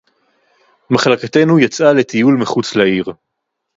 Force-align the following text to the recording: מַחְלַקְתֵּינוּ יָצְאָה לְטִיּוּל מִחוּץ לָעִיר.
מַחְלַקְתֵּינוּ 0.89 1.59
יָצְאָה 1.59 1.93
לְטִיּוּל 1.93 2.37
מִחוּץ 2.37 2.75
לָעִיר. 2.75 3.05